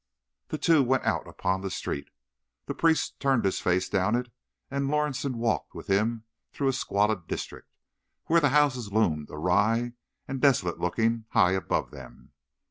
[0.47, 2.07] The two went out upon the street.
[2.65, 4.29] The priest turned his face down it,
[4.71, 7.69] and Lorison walked with him through a squalid district,
[8.25, 9.93] where the houses loomed, awry
[10.27, 12.31] and desolate looking, high above them.